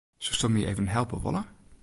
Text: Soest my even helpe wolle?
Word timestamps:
Soest 0.23 0.45
my 0.53 0.61
even 0.71 0.87
helpe 0.95 1.13
wolle? 1.23 1.43